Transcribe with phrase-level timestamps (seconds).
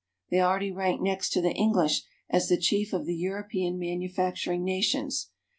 [0.31, 5.29] They already rank next to the English as the chief of the European manufacturing nations.